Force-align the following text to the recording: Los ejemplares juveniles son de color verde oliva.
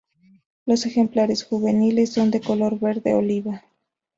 Los 0.65 0.87
ejemplares 0.87 1.43
juveniles 1.43 2.11
son 2.11 2.31
de 2.31 2.41
color 2.41 2.79
verde 2.79 3.13
oliva. 3.13 3.63